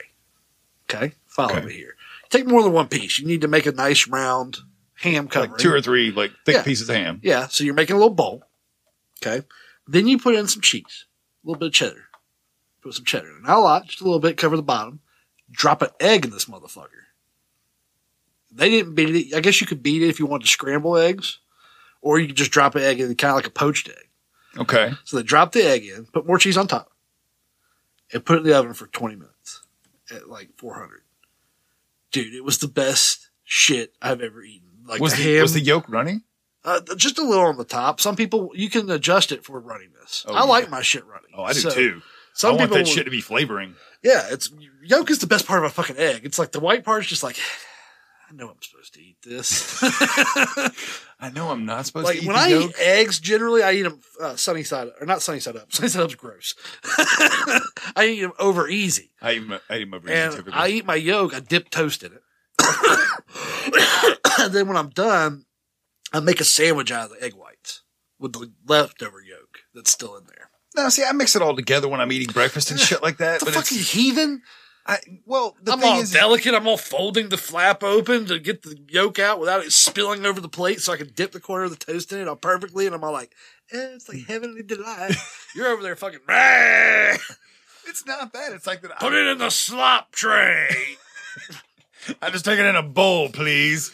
[0.88, 1.66] Okay, follow Okay.
[1.66, 1.94] me here.
[2.24, 3.18] You take more than one piece.
[3.18, 4.58] You need to make a nice round
[4.94, 5.52] ham covering.
[5.52, 6.62] Like two or three like thick Yeah.
[6.62, 7.20] pieces of ham.
[7.22, 8.44] Yeah, so you're making a little bowl.
[9.22, 9.44] Okay.
[9.88, 11.05] Then you put in some cheese,
[11.46, 12.08] a little bit of cheddar.
[12.82, 13.42] Put some cheddar in.
[13.42, 15.00] Not a lot, just a little bit, cover the bottom.
[15.50, 16.88] Drop an egg in this motherfucker.
[18.52, 19.36] They didn't beat it.
[19.36, 21.38] I guess you could beat it if you wanted to scramble eggs,
[22.00, 24.08] or you could just drop an egg in kind of like a poached egg.
[24.58, 24.92] Okay.
[25.04, 26.90] So they drop the egg in, put more cheese on top,
[28.12, 29.62] and put it in the oven for 20 minutes
[30.10, 31.02] at like 400.
[32.10, 34.68] Dude, it was the best shit I've ever eaten.
[34.86, 36.22] Like was the, ham, was the yolk running?
[36.66, 38.00] Uh, just a little on the top.
[38.00, 40.24] Some people you can adjust it for runniness.
[40.28, 40.42] Oh, I yeah.
[40.44, 41.30] like my shit running.
[41.34, 42.02] Oh, I do So, too.
[42.34, 43.76] Some I want people, that shit to be flavoring.
[44.02, 44.50] yeah, it's
[44.84, 46.20] yolk is the best part of a fucking egg.
[46.24, 47.38] It's like the white part is just like
[48.28, 49.78] I know I'm supposed to eat this.
[51.20, 52.28] I know I'm not supposed like to eat this.
[52.28, 52.70] when I yolk.
[52.70, 55.72] eat eggs, generally I eat them uh, sunny side or not sunny side up.
[55.72, 56.54] Sunny side up's gross.
[57.96, 60.52] I eat them over easy, I eat my, I eat my and typically.
[60.52, 61.34] I eat my yolk.
[61.34, 62.22] I dip toast in it.
[64.40, 65.44] and then when I'm done,
[66.16, 67.82] I make a sandwich out of the egg whites
[68.18, 70.50] with the leftover yolk that's still in there.
[70.74, 73.40] Now, see, I mix it all together when I'm eating breakfast and shit like that.
[73.40, 74.42] The but fucking it's, heathen.
[74.86, 76.54] I, well, the I'm thing all is, delicate.
[76.54, 80.40] I'm all folding the flap open to get the yolk out without it spilling over
[80.40, 82.86] the plate so I can dip the corner of the toast in it all perfectly.
[82.86, 83.32] And I'm all like,
[83.72, 85.16] eh, it's like heavenly delight.
[85.54, 86.20] You're over there fucking,
[87.88, 88.52] it's not that.
[88.52, 88.98] It's like that.
[89.00, 90.68] put I, it in the slop tray.
[92.22, 93.92] I just take it in a bowl, please.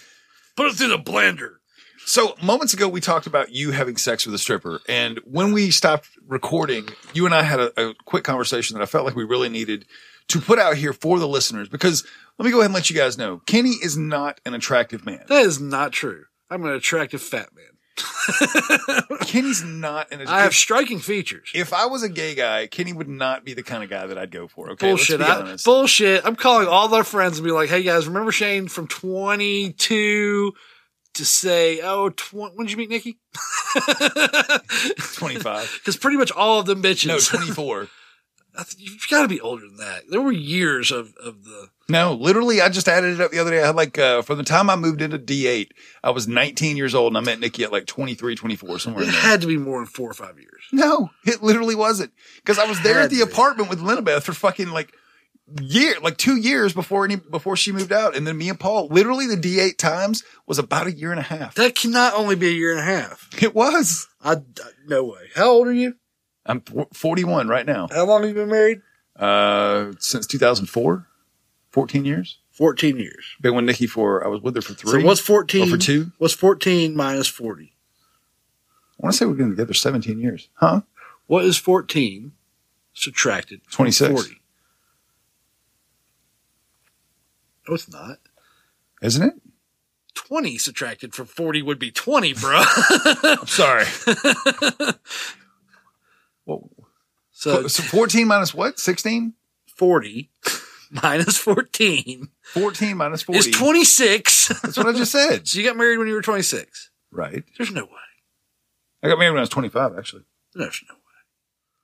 [0.57, 1.55] Put it through the blender.
[2.05, 5.71] So moments ago, we talked about you having sex with a stripper, and when we
[5.71, 9.25] stopped recording, you and I had a, a quick conversation that I felt like we
[9.25, 9.87] really needed
[10.29, 11.69] to put out here for the listeners.
[11.69, 12.07] Because
[12.39, 15.25] let me go ahead and let you guys know, Kenny is not an attractive man.
[15.29, 16.25] That is not true.
[16.51, 17.67] I'm an attractive fat man.
[19.21, 20.27] Kenny's not an.
[20.27, 21.51] I have striking features.
[21.55, 24.17] if I was a gay guy, Kenny would not be the kind of guy that
[24.17, 24.71] I'd go for.
[24.71, 25.21] Okay, bullshit.
[25.21, 26.25] I, bullshit.
[26.25, 30.53] I'm calling all our friends and be like, hey guys, remember Shane from 22
[31.15, 33.19] to say, oh, tw- when did you meet Nikki?
[35.15, 35.71] Twenty-five.
[35.83, 37.07] Because pretty much all of them bitches.
[37.09, 37.89] No, twenty-four.
[38.59, 40.03] I th- You've got to be older than that.
[40.11, 41.69] There were years of, of the.
[41.89, 43.63] No, literally, I just added it up the other day.
[43.63, 45.69] I had like, uh, from the time I moved into D8,
[46.05, 49.07] I was 19 years old and I met Nikki at like 23, 24, somewhere It
[49.07, 49.23] in there.
[49.23, 50.63] had to be more than four or five years.
[50.71, 52.13] No, it literally wasn't.
[52.37, 54.93] Because I was there at the apartment with Linabeth for fucking like
[55.61, 58.17] year, like two years before any, before she moved out.
[58.17, 61.25] And then me and Paul, literally the D8 times was about a year and a
[61.25, 61.55] half.
[61.57, 63.29] That cannot only be a year and a half.
[63.43, 64.09] It was.
[64.23, 64.39] I, I-
[64.87, 65.29] no way.
[65.35, 65.95] How old are you?
[66.45, 66.61] I'm
[66.93, 67.89] 41 right now.
[67.93, 68.83] How long have you been married?
[69.17, 71.07] Uh, since 2004,
[71.71, 72.39] 14 years.
[72.51, 73.25] 14 years.
[73.41, 75.01] Been with Nikki for, I was with her for three.
[75.01, 75.63] So what's 14?
[75.63, 76.13] Oh, for two?
[76.19, 77.73] What's 14 minus 40?
[77.75, 80.49] I want to say we've been together 17 years.
[80.55, 80.83] Huh?
[81.27, 82.33] What is 14
[82.93, 84.13] subtracted 26.
[84.13, 84.42] 40?
[87.69, 88.19] No, it's not.
[89.03, 89.35] Isn't it?
[90.15, 92.63] 20 subtracted from 40 would be 20, bro.
[93.25, 93.87] I'm sorry.
[96.47, 96.69] well,
[97.31, 98.79] so, so 14 minus what?
[98.79, 99.35] 16?
[99.67, 100.31] 40
[101.03, 104.49] minus 14 14 minus 40 is 26.
[104.61, 105.49] That's what I just said.
[105.49, 106.91] so you got married when you were 26.
[107.11, 107.43] Right.
[107.57, 107.91] There's no way.
[109.03, 110.23] I got married when I was 25, actually.
[110.55, 111.01] There's no way.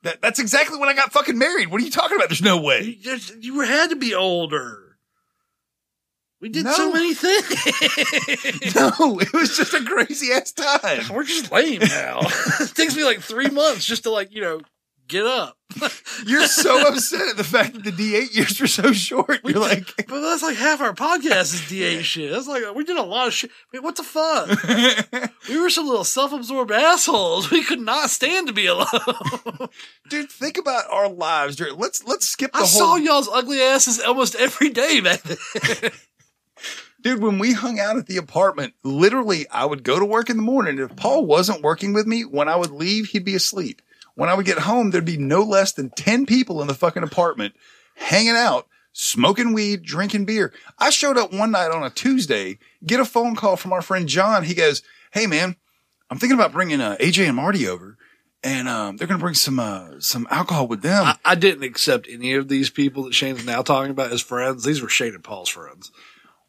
[0.03, 1.69] That, that's exactly when I got fucking married.
[1.69, 2.29] What are you talking about?
[2.29, 2.81] There's no way.
[2.81, 4.88] You, just, you had to be older.
[6.41, 6.71] We did No.
[6.73, 7.45] so many things.
[8.75, 11.03] No, it was just a crazy ass time.
[11.13, 12.19] We're just lame now.
[12.61, 14.61] it takes me like three months just to like, you know,
[15.07, 15.57] get up.
[16.25, 19.39] You're so upset at the fact that the D8 years were so short.
[19.43, 22.31] You're like, But that's like half our podcast is D8 shit.
[22.31, 23.51] That's like we did a lot of shit.
[23.51, 24.47] I mean, what the fuck?
[25.49, 27.51] we were some little self-absorbed assholes.
[27.51, 28.87] We could not stand to be alone.
[30.09, 31.55] dude, think about our lives.
[31.55, 32.67] During, let's let's skip the I whole.
[32.67, 35.91] saw y'all's ugly asses almost every day back then.
[37.01, 40.37] Dude, when we hung out at the apartment, literally, I would go to work in
[40.37, 40.79] the morning.
[40.79, 43.81] If Paul wasn't working with me, when I would leave, he'd be asleep.
[44.15, 47.03] When I would get home, there'd be no less than 10 people in the fucking
[47.03, 47.55] apartment
[47.95, 50.53] hanging out, smoking weed, drinking beer.
[50.77, 54.09] I showed up one night on a Tuesday, get a phone call from our friend
[54.09, 54.43] John.
[54.43, 55.55] He goes, Hey man,
[56.09, 57.97] I'm thinking about bringing uh, AJ and Marty over
[58.43, 61.03] and, um, they're going to bring some, uh, some alcohol with them.
[61.05, 64.63] I, I didn't accept any of these people that Shane's now talking about as friends.
[64.63, 65.91] These were Shane and Paul's friends.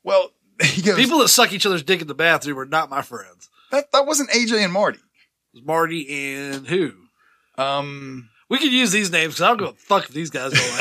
[0.04, 0.30] well,
[0.64, 3.48] he goes, People that suck each other's dick in the bathroom are not my friends.
[3.70, 4.98] that, that wasn't AJ and Marty.
[4.98, 6.92] It was Marty and who?
[7.58, 10.52] Um, We could use these names because I don't give a fuck if these guys
[10.52, 10.78] go away.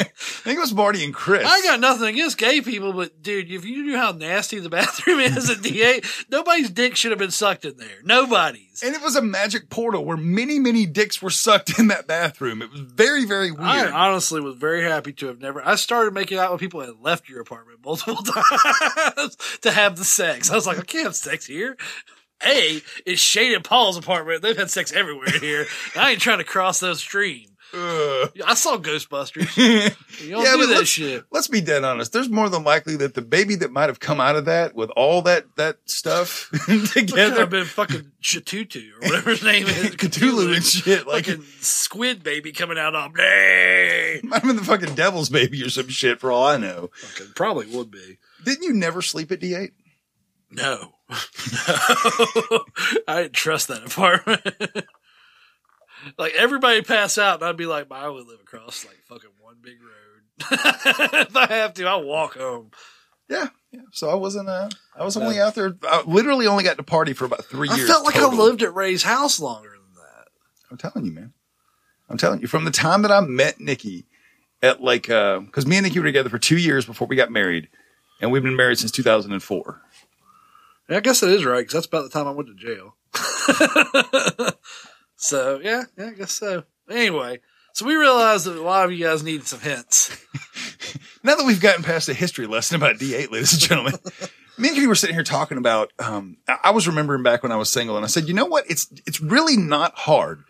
[0.00, 1.42] I think it was Marty and Chris.
[1.46, 5.18] I got nothing against gay people, but dude, if you knew how nasty the bathroom
[5.18, 8.02] is at D8, nobody's dick should have been sucked in there.
[8.04, 8.82] Nobody's.
[8.82, 12.60] And it was a magic portal where many, many dicks were sucked in that bathroom.
[12.60, 13.62] It was very, very weird.
[13.62, 15.66] I honestly was very happy to have never.
[15.66, 19.96] I started making out with people that had left your apartment multiple times to have
[19.96, 20.50] the sex.
[20.50, 21.78] I was like, I can't have sex here.
[22.46, 24.42] A, is Shane and Paul's apartment.
[24.42, 25.66] They've had sex everywhere here.
[25.96, 27.48] I ain't trying to cross those stream.
[27.72, 28.30] Ugh.
[28.46, 29.56] I saw Ghostbusters.
[30.24, 31.24] You don't do that let's, shit.
[31.32, 32.12] let's be dead honest.
[32.12, 34.90] There's more than likely that the baby that might have come out of that with
[34.90, 36.50] all that that stuff
[36.92, 39.96] Together, I've been fucking Chatutu or whatever his name is.
[39.96, 44.20] Cthulhu and shit, like Fucking squid baby coming out me.
[44.22, 46.90] might have been the fucking devil's baby or some shit for all I know.
[46.94, 48.18] Fucking probably would be.
[48.44, 49.72] Didn't you never sleep at D8?
[50.52, 50.94] No.
[52.50, 52.64] No.
[53.08, 54.42] I didn't trust that apartment.
[56.18, 59.56] like everybody pass out and I'd be like, I only live across like fucking one
[59.62, 60.48] big road.
[61.26, 62.70] if I have to, I'll walk home.
[63.28, 63.80] Yeah, yeah.
[63.92, 64.48] So I wasn't.
[64.48, 65.76] Uh, I was only out there.
[65.84, 67.88] I literally only got to party for about three I years.
[67.88, 68.40] I felt like total.
[68.40, 70.28] I lived at Ray's house longer than that.
[70.70, 71.32] I'm telling you, man.
[72.10, 74.04] I'm telling you, from the time that I met Nikki
[74.62, 77.30] at like, uh, cause me and Nikki were together for two years before we got
[77.30, 77.68] married
[78.20, 79.82] and we've been married since 2004.
[80.88, 82.96] Yeah, I guess that is right because that's about the time I went to jail.
[85.16, 86.64] so yeah, yeah, I guess so.
[86.90, 87.38] Anyway,
[87.72, 90.20] so we realized that a lot of you guys needed some hints.
[91.24, 93.94] Now that we've gotten past a history lesson about D8, ladies and gentlemen,
[94.58, 97.50] me and Kitty were sitting here talking about, um, I I was remembering back when
[97.50, 98.66] I was single and I said, you know what?
[98.68, 100.44] It's, it's really not hard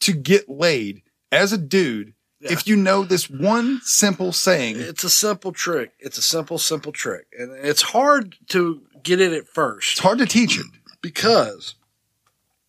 [0.00, 4.76] to get laid as a dude if you know this one simple saying.
[4.78, 5.92] It's a simple trick.
[5.98, 9.92] It's a simple, simple trick, and it's hard to get it at first.
[9.92, 10.66] It's hard to teach it.
[11.00, 11.74] because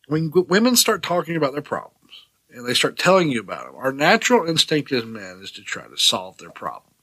[0.08, 1.94] when women start talking about their problems
[2.50, 5.86] and they start telling you about them, our natural instinct as men is to try
[5.88, 6.94] to solve their problem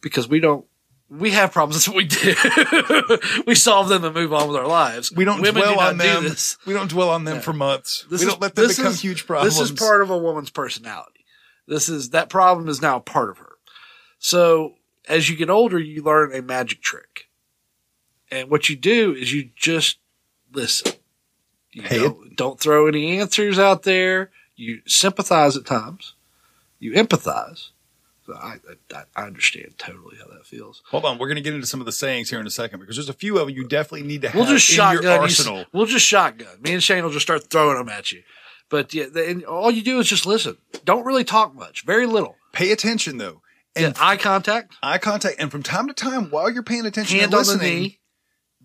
[0.00, 0.66] because we don't.
[1.10, 1.84] We have problems.
[1.84, 3.44] That's what we do.
[3.46, 5.12] we solve them and move on with our lives.
[5.12, 6.24] We don't Women dwell do on them.
[6.24, 6.56] this.
[6.66, 8.06] We don't dwell on them for months.
[8.10, 9.58] This we is- don't let them this become is- huge problems.
[9.58, 11.24] This is part of a woman's personality.
[11.68, 13.52] This is that problem is now part of her.
[14.18, 14.74] So
[15.08, 17.26] as you get older, you learn a magic trick,
[18.34, 19.98] and what you do is you just
[20.52, 20.92] listen.
[21.72, 24.30] You Hey, don't, don't throw any answers out there.
[24.56, 26.14] You sympathize at times.
[26.78, 27.70] You empathize.
[28.26, 28.56] So I,
[28.94, 30.82] I, I understand totally how that feels.
[30.90, 32.80] Hold on, we're going to get into some of the sayings here in a second
[32.80, 35.02] because there's a few of them you definitely need to have We'll just in shotgun.
[35.02, 35.64] your you- arsenal.
[35.72, 36.62] We'll just shotgun.
[36.62, 38.22] Me and Shane will just start throwing them at you.
[38.70, 40.56] But yeah, the- and all you do is just listen.
[40.84, 41.84] Don't really talk much.
[41.84, 42.36] Very little.
[42.52, 43.42] Pay attention though,
[43.76, 44.74] Yeah, and eye contact.
[44.82, 47.52] eye contact, and from time to time while you're paying attention Hand and on the
[47.52, 47.98] listening, knee,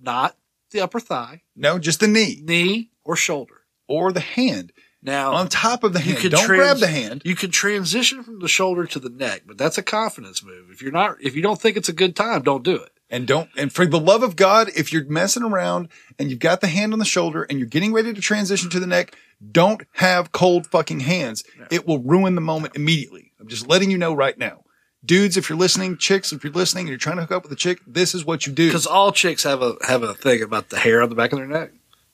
[0.02, 0.36] not
[0.72, 3.62] the upper thigh, no, just the knee knee or shoulder.
[3.88, 6.22] or the hand Now on top of the hand.
[6.30, 7.24] Don't trans- grab the hand.
[7.26, 10.70] You can transition from the shoulder to the neck, but that's a confidence move.
[10.72, 12.92] If you're not, if you don't think it's a good time, don't do it.
[13.12, 16.62] And don't, and for the love of God, if you're messing around and you've got
[16.62, 19.16] the hand on the shoulder and you're getting ready to transition to the neck,
[19.52, 21.44] don't have cold fucking hands.
[21.72, 23.32] It will ruin the moment immediately.
[23.40, 24.64] I'm just letting you know right now.
[25.06, 27.52] Dudes, if you're listening, chicks, if you're listening and you're trying to hook up with
[27.52, 28.68] a chick, this is what you do.
[28.68, 31.40] Because all chicks have a have a thing about the hair on the back of
[31.40, 31.72] their neck,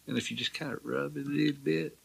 [0.07, 1.97] and if you just kind of rub it a little bit, it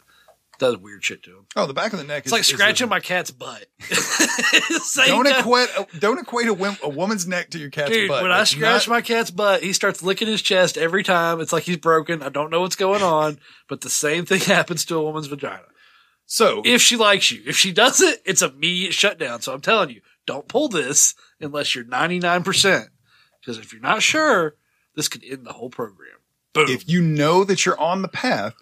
[0.58, 1.46] does weird shit to them.
[1.54, 3.66] Oh, the back of the neck It's is like is scratching the- my cat's butt.
[5.06, 8.22] Don't equate don't equate a, a woman's neck to your cat's Dude, butt.
[8.22, 11.40] when I scratch not- my cat's butt, he starts licking his chest every time.
[11.40, 12.22] It's like he's broken.
[12.22, 13.38] I don't know what's going on,
[13.68, 15.62] but the same thing happens to a woman's vagina.
[16.26, 19.40] so If she likes you, if she doesn't, it's immediate shutdown.
[19.42, 22.88] So I'm telling you, don't pull this unless you're 99%.
[23.40, 24.54] Because if you're not sure,
[24.94, 26.08] this could end the whole program.
[26.52, 26.66] Boom.
[26.68, 28.54] if you know that you're on the path,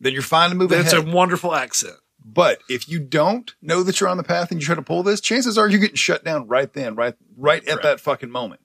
[0.00, 1.96] then you're fine to move That's a wonderful accent.
[2.24, 5.04] But if you don't know that you're on the path and you try to pull
[5.04, 8.60] this, chances are you're getting shut down right then, right, right at that fucking moment.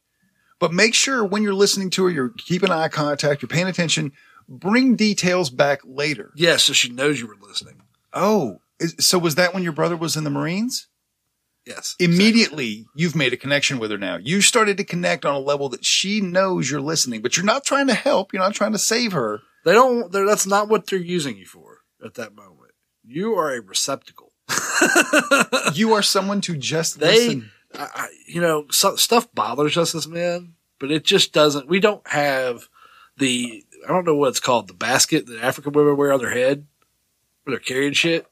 [0.58, 4.13] But make sure when you're listening to her, you're keeping eye contact, you're paying attention.
[4.49, 6.32] Bring details back later.
[6.36, 7.82] Yes, so she knows you were listening.
[8.13, 10.88] Oh, is, so was that when your brother was in the Marines?
[11.65, 11.95] Yes.
[12.00, 14.17] Immediately, you've made a connection with her now.
[14.17, 17.63] You started to connect on a level that she knows you're listening, but you're not
[17.63, 18.34] trying to help.
[18.34, 19.41] You're not trying to save her.
[19.63, 22.71] They don't, they're, that's not what they're using you for at that moment.
[23.06, 24.32] You are a receptacle.
[25.74, 27.52] You are someone to just They, listen.
[27.76, 31.69] I, I, you know, so, stuff bothers us as men, but it just doesn't.
[31.69, 32.67] We don't have
[33.17, 36.34] the, I don't know what it's called, the basket that African women wear on their
[36.34, 36.65] head
[37.43, 38.26] where they're carrying shit.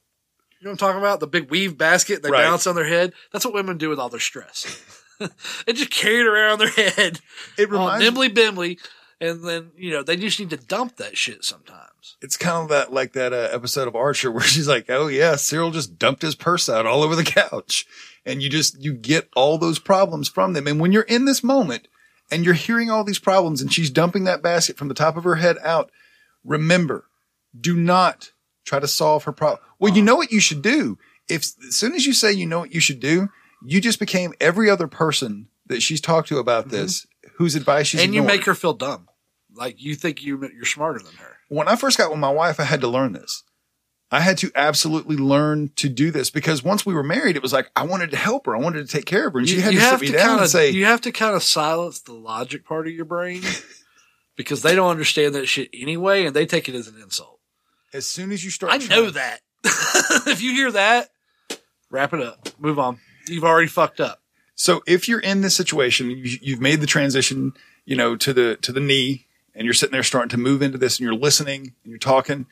[0.60, 1.20] You know what I'm talking about?
[1.22, 2.44] The big weave basket they Right.
[2.44, 3.14] balance on their head.
[3.32, 4.82] That's what women do with all their stress.
[5.66, 7.20] they just carry it around their head,
[7.58, 8.06] It reminds me.
[8.10, 8.80] nimbly bimbly,
[9.22, 12.18] and then you know they just need to dump that shit sometimes.
[12.22, 15.36] It's kind of that like that uh, episode of Archer where she's like, "Oh yeah,
[15.36, 17.86] Cyril just dumped his purse out all over the couch,"
[18.26, 20.68] and you just you get all those problems from them.
[20.68, 21.88] And when you're in this moment
[22.32, 25.24] and you're hearing all these problems, and she's dumping that basket from the top of
[25.24, 25.90] her head out,
[26.46, 27.06] remember,
[27.60, 28.32] do not
[28.66, 29.62] try to solve her problem.
[29.80, 30.98] Well, you know what you should do.
[31.28, 33.30] If as soon as you say you know what you should do,
[33.66, 36.78] you just became every other person that she's talked to about mm-hmm.
[36.78, 39.08] this, whose advice she's and you make her feel dumb,
[39.54, 41.38] like you think you you're smarter than her.
[41.48, 43.44] when I first got with my wife, I had to learn this.
[44.12, 47.54] I had to absolutely learn to do this because once we were married, it was
[47.54, 48.56] like I wanted to help her.
[48.56, 49.40] I wanted to take care of her.
[49.40, 51.44] And she had to sit me down kinda, and say, you have to kind of
[51.44, 53.44] silence the logic part of your brain
[54.36, 57.40] because they don't understand that shit anyway, and they take it as an insult.
[57.94, 59.42] as soon as you start, I know that.
[60.28, 61.10] if you hear that,
[61.90, 63.00] wrap it up, move on.
[63.28, 64.22] You've already fucked up.
[64.56, 67.54] So if you're in this situation, you, you've made the transition,
[67.86, 70.78] you know, to the to the knee, and you're sitting there starting to move into
[70.78, 72.46] this, and you're listening, and you're talking,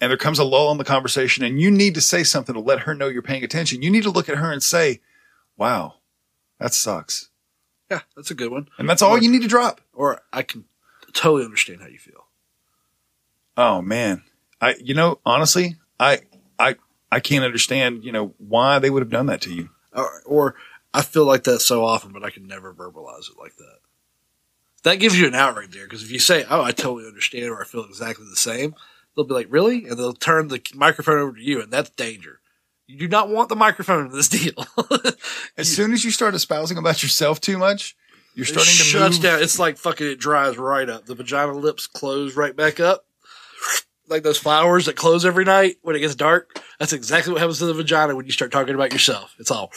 [0.00, 2.60] and there comes a lull in the conversation, and you need to say something to
[2.60, 3.82] let her know you're paying attention.
[3.82, 5.00] You need to look at her and say,
[5.56, 5.94] "Wow,
[6.58, 7.30] that sucks,"
[7.90, 8.68] Yeah, that's a good one.
[8.78, 9.80] and that's all you need to drop.
[9.94, 10.64] Or I can
[11.12, 12.26] totally understand how you feel.
[13.56, 14.22] Oh man,
[14.60, 16.20] I you know honestly, I
[16.58, 16.76] I
[17.10, 19.70] I can't understand you know why they would have done that to you.
[19.92, 20.54] Or, or
[20.92, 23.78] I feel like that so often, but I can never verbalize it like that.
[24.82, 27.50] That gives you an out right there because if you say, "Oh, I totally understand,"
[27.50, 28.74] or "I feel exactly the same,"
[29.14, 32.40] they'll be like, "Really?" and they'll turn the microphone over to you, and that's danger.
[32.86, 34.52] You do not want the microphone in this deal.
[35.56, 37.96] As soon as you start espousing about yourself too much,
[38.34, 39.22] you're starting it to shuts move.
[39.22, 39.42] down.
[39.42, 41.06] It's like fucking it dries right up.
[41.06, 43.06] The vagina lips close right back up.
[44.08, 46.60] Like those flowers that close every night when it gets dark.
[46.78, 49.34] That's exactly what happens to the vagina when you start talking about yourself.
[49.38, 49.70] It's all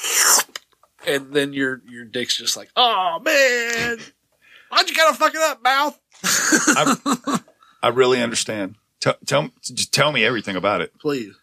[1.07, 3.97] and then your your dick's just like, oh man.
[4.69, 5.97] Why'd you gotta fuck it up, mouth?
[6.23, 7.39] I,
[7.83, 8.75] I really understand.
[8.99, 10.91] Tell, tell just tell me everything about it.
[10.99, 11.33] Please.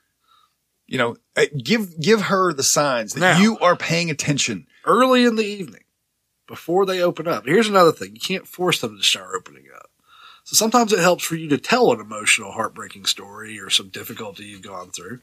[0.86, 3.38] You know, uh, give give her the signs that Now.
[3.38, 4.66] you are paying attention.
[4.84, 5.84] Early in the evening,
[6.46, 7.46] before they open up.
[7.46, 8.14] Here's another thing.
[8.14, 9.90] You can't force them to start opening up.
[10.44, 14.44] So sometimes it helps for you to tell an emotional, heartbreaking story or some difficulty
[14.44, 15.20] you've gone through.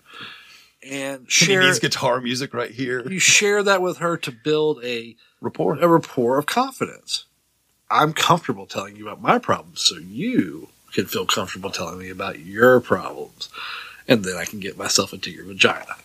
[0.84, 3.08] And She share needs guitar music right here.
[3.08, 5.78] you share that with her to build a Rapport.
[5.80, 7.26] a rapport of confidence.
[7.90, 12.40] I'm comfortable telling you about my problems, so you can feel comfortable telling me about
[12.40, 13.50] your problems,
[14.08, 15.96] and then I can get myself into your vagina.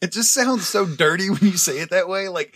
[0.00, 2.28] It just sounds so dirty when you say it that way.
[2.28, 2.54] Like?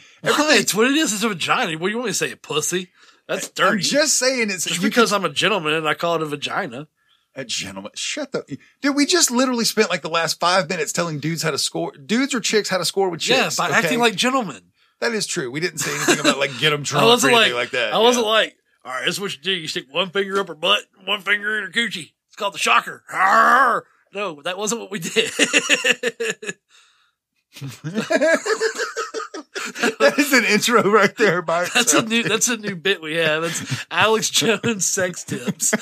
[0.61, 1.13] It's what it is.
[1.13, 1.77] It's a vagina.
[1.79, 2.33] What do you want me to say?
[2.33, 2.89] A pussy?
[3.29, 3.77] That's dirty.
[3.79, 6.89] I'm just saying it's Just because I'm a gentleman and I call it a vagina.
[7.35, 7.91] A gentleman.
[7.95, 8.59] Shut the.
[8.81, 11.93] Dude, we just literally spent like the last five minutes telling dudes how to score,
[11.93, 13.57] dudes or chicks how to score with Yeah, chicks.
[13.57, 13.75] by okay?
[13.79, 14.63] acting like gentlemen.
[15.01, 15.51] That is true.
[15.51, 17.93] We didn't say anything about like get them I drunk or anything like, like, that.
[17.93, 18.33] I wasn't Yeah.
[18.33, 19.53] like, all right, this is what you do.
[19.53, 22.13] You stick one finger up her butt, one finger in her coochie.
[22.29, 23.05] It's called the shocker.
[23.13, 23.85] Arr!
[24.15, 25.31] No, that wasn't what we did.
[30.01, 31.43] that is an intro right there.
[31.43, 32.09] By That's a itself.
[32.09, 32.23] new.
[32.23, 33.45] That's a new bit we have.
[33.45, 35.71] It's Alex Jones sex tips.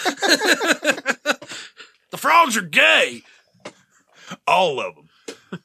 [2.10, 3.22] the frogs are gay.
[4.46, 5.08] all of them.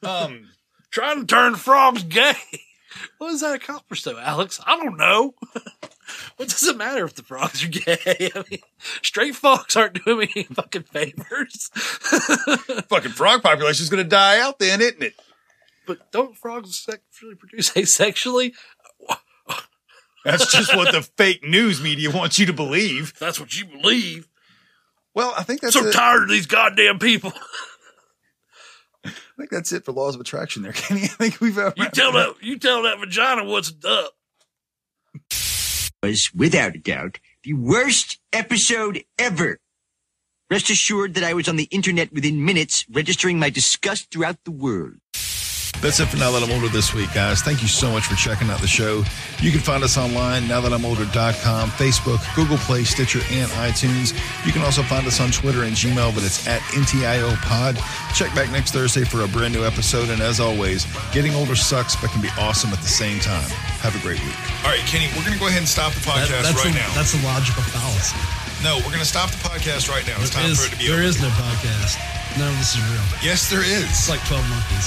[0.02, 0.48] Um,
[0.90, 2.34] Trying to turn frogs gay.
[3.18, 4.60] What does that accomplish, though, Alex?
[4.66, 5.34] I don't know.
[6.36, 8.30] what does it matter if the frogs are gay?
[8.34, 8.60] I mean,
[9.00, 11.70] straight frogs aren't doing me any fucking favors.
[12.88, 15.14] Fucking frog population is going to die out then, isn't it?
[15.86, 18.54] But don't frogs sexually produce asexually?
[20.24, 23.14] That's just what the fake news media wants you to believe.
[23.18, 24.28] That's what you believe.
[25.14, 25.92] Well, I think that's so it.
[25.92, 27.32] tired of these goddamn people.
[29.04, 31.04] I think that's it for laws of attraction there, Kenny.
[31.04, 34.12] I think we've ever You tell that you tell that vagina what's up.
[36.02, 39.58] was, without a doubt, the worst episode ever.
[40.50, 44.50] Rest assured that I was on the internet within minutes, registering my disgust throughout the
[44.50, 44.96] world.
[45.78, 47.40] That's it for Now That I'm Older this week, guys.
[47.40, 49.02] Thank you so much for checking out the show.
[49.40, 54.12] You can find us online, nowthatimolder.com, Facebook, Google Play, Stitcher, and iTunes.
[54.44, 57.80] You can also find us on Twitter and Gmail, but it's at NTIO Pod.
[58.12, 60.10] Check back next Thursday for a brand new episode.
[60.10, 60.84] And as always,
[61.16, 63.48] getting older sucks, but can be awesome at the same time.
[63.80, 64.36] Have a great week.
[64.64, 66.76] All right, Kenny, we're going to go ahead and stop the podcast that's right a,
[66.76, 66.92] now.
[66.92, 68.20] That's a logical fallacy.
[68.62, 70.20] No, we're going to stop the podcast right now.
[70.20, 71.08] It's There time is- for it to be there over.
[71.08, 71.96] is no podcast.
[72.38, 73.02] None of this is real.
[73.24, 73.82] Yes, there is.
[73.88, 74.86] It's like 12 monkeys.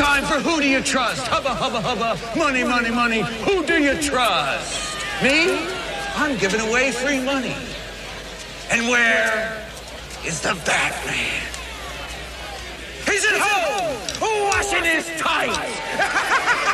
[0.00, 1.26] Time for Who Do You Trust?
[1.26, 2.18] Hubba, hubba, hubba.
[2.38, 3.20] Money, money, money.
[3.44, 4.96] Who do you trust?
[5.22, 5.68] Me?
[6.16, 7.54] I'm giving away free money.
[8.70, 9.62] And where
[10.24, 11.42] is the Batman?
[13.04, 16.66] He's at home, washing his tights.